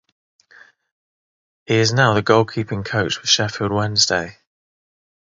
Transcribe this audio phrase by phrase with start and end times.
[1.67, 4.39] He is now the goalkeeping coach for Sheffield Wednesday.